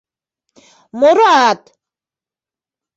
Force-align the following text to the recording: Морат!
Морат! 0.99 1.61